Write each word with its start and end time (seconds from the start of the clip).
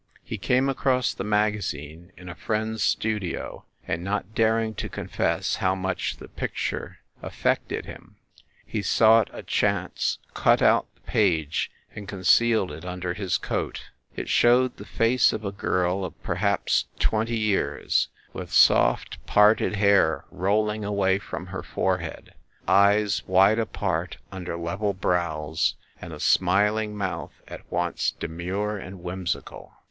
He 0.23 0.39
came 0.39 0.67
across 0.67 1.13
the 1.13 1.23
magazine 1.23 2.11
in 2.17 2.27
a 2.27 2.33
friend 2.33 2.73
s 2.73 2.81
studio, 2.81 3.65
and, 3.87 4.03
not 4.03 4.33
daring 4.33 4.73
to 4.73 4.89
confess 4.89 5.57
how 5.57 5.75
much 5.75 6.17
the 6.17 6.27
picture 6.27 6.97
af 7.21 7.39
PROLOGUE 7.39 7.59
13 7.67 7.81
fected 7.85 7.85
him, 7.85 8.15
he 8.65 8.81
sought 8.81 9.29
a 9.31 9.43
chance, 9.43 10.17
cut 10.33 10.59
out 10.59 10.87
the 10.95 11.01
page 11.01 11.69
and 11.95 12.07
concealed 12.07 12.71
it 12.71 12.83
under 12.83 13.13
his 13.13 13.37
coat. 13.37 13.89
It 14.15 14.27
showed 14.27 14.77
the 14.77 14.85
face 14.85 15.33
of 15.33 15.45
a 15.45 15.51
girl 15.51 16.03
of 16.03 16.19
perhaps 16.23 16.85
twenty 16.97 17.37
years, 17.37 18.07
with 18.33 18.51
soft, 18.51 19.23
parted 19.27 19.75
hair 19.75 20.25
rolling 20.31 20.83
away 20.83 21.19
from 21.19 21.45
her 21.45 21.61
forehead, 21.61 22.33
eyes 22.67 23.21
wide 23.27 23.59
apart 23.59 24.17
under 24.31 24.57
level 24.57 24.93
brows 24.95 25.75
and 26.01 26.11
a 26.11 26.19
smiling 26.19 26.97
mouth 26.97 27.33
at 27.47 27.71
once 27.71 28.09
de 28.09 28.27
mure 28.27 28.79
and 28.79 29.03
whimsical. 29.03 29.73